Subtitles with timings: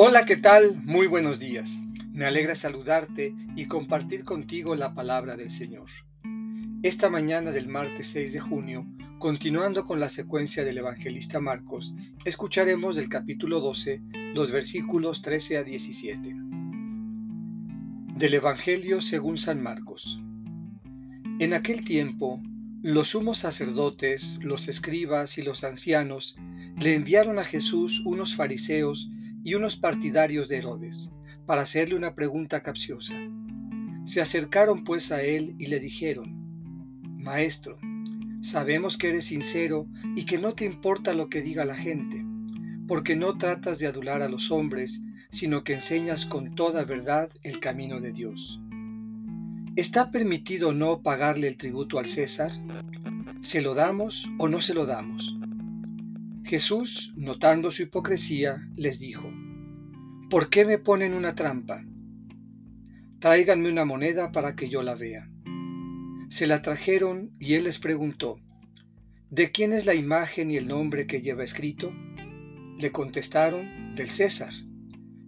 [0.00, 0.80] Hola, ¿qué tal?
[0.84, 1.80] Muy buenos días.
[2.12, 5.88] Me alegra saludarte y compartir contigo la palabra del Señor.
[6.84, 8.86] Esta mañana del martes 6 de junio,
[9.18, 14.00] continuando con la secuencia del evangelista Marcos, escucharemos del capítulo 12
[14.36, 16.32] los versículos 13 a 17.
[18.14, 20.20] Del Evangelio según San Marcos.
[21.40, 22.40] En aquel tiempo,
[22.84, 26.36] los sumos sacerdotes, los escribas y los ancianos
[26.78, 29.10] le enviaron a Jesús unos fariseos
[29.48, 31.14] y unos partidarios de Herodes
[31.46, 33.14] para hacerle una pregunta capciosa.
[34.04, 37.78] Se acercaron pues a él y le dijeron, Maestro,
[38.42, 42.26] sabemos que eres sincero y que no te importa lo que diga la gente,
[42.86, 47.58] porque no tratas de adular a los hombres, sino que enseñas con toda verdad el
[47.58, 48.60] camino de Dios.
[49.76, 52.52] ¿Está permitido no pagarle el tributo al César?
[53.40, 55.38] ¿Se lo damos o no se lo damos?
[56.44, 59.30] Jesús, notando su hipocresía, les dijo,
[60.30, 61.82] ¿Por qué me ponen una trampa?
[63.18, 65.30] Tráiganme una moneda para que yo la vea.
[66.28, 68.38] Se la trajeron y él les preguntó,
[69.30, 71.94] ¿de quién es la imagen y el nombre que lleva escrito?
[72.76, 74.52] Le contestaron, del César.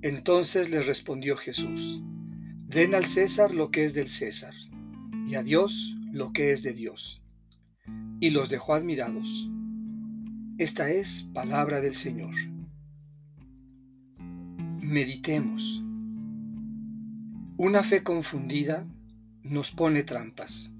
[0.00, 2.00] Entonces les respondió Jesús,
[2.68, 4.54] den al César lo que es del César,
[5.26, 7.24] y a Dios lo que es de Dios.
[8.20, 9.50] Y los dejó admirados.
[10.58, 12.53] Esta es palabra del Señor.
[14.86, 15.82] Meditemos.
[17.56, 18.86] Una fe confundida
[19.42, 20.74] nos pone trampas.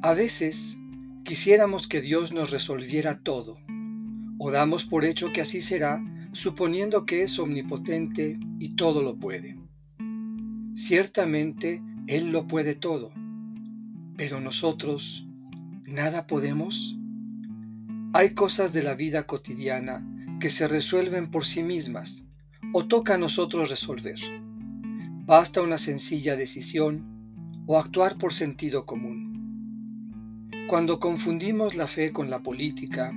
[0.00, 0.78] A veces
[1.22, 3.58] quisiéramos que Dios nos resolviera todo,
[4.38, 9.58] o damos por hecho que así será, suponiendo que es omnipotente y todo lo puede.
[10.74, 13.12] Ciertamente Él lo puede todo,
[14.16, 15.28] pero nosotros,
[15.84, 16.98] ¿nada podemos?
[18.14, 20.02] Hay cosas de la vida cotidiana
[20.40, 22.27] que se resuelven por sí mismas
[22.72, 24.18] o toca a nosotros resolver.
[25.24, 27.04] Basta una sencilla decisión
[27.66, 30.48] o actuar por sentido común.
[30.68, 33.12] Cuando confundimos la fe con la política,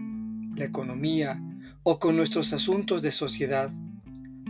[0.55, 1.41] la economía
[1.83, 3.69] o con nuestros asuntos de sociedad,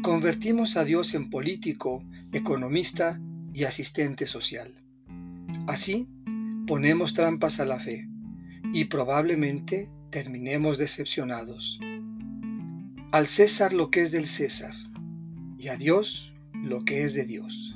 [0.04, 3.20] convertimos a Dios en político, economista
[3.54, 4.74] y asistente social.
[5.68, 6.08] Así,
[6.68, 8.08] ponemos trampas a la fe
[8.74, 11.80] y probablemente terminemos decepcionados.
[13.12, 14.74] Al César lo que es del César
[15.62, 17.76] y a Dios lo que es de Dios.